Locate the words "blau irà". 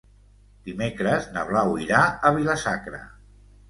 1.51-2.03